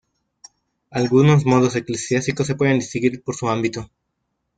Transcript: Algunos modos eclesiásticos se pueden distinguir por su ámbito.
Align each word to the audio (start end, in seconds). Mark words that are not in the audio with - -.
Algunos 0.89 1.45
modos 1.45 1.75
eclesiásticos 1.75 2.47
se 2.47 2.55
pueden 2.55 2.79
distinguir 2.79 3.21
por 3.21 3.35
su 3.35 3.47
ámbito. 3.49 3.91